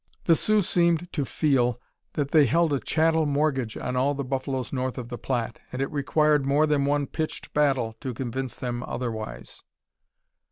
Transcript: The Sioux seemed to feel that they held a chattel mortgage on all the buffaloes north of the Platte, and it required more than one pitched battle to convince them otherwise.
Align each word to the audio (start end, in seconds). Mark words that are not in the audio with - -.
The 0.25 0.35
Sioux 0.35 0.63
seemed 0.63 1.13
to 1.13 1.25
feel 1.25 1.79
that 2.13 2.31
they 2.31 2.47
held 2.47 2.73
a 2.73 2.79
chattel 2.79 3.27
mortgage 3.27 3.77
on 3.77 3.95
all 3.95 4.15
the 4.15 4.23
buffaloes 4.23 4.73
north 4.73 4.97
of 4.97 5.09
the 5.09 5.17
Platte, 5.19 5.59
and 5.71 5.79
it 5.79 5.91
required 5.91 6.43
more 6.43 6.65
than 6.65 6.85
one 6.85 7.05
pitched 7.05 7.53
battle 7.53 7.93
to 8.01 8.11
convince 8.15 8.55
them 8.55 8.81
otherwise. 8.87 9.61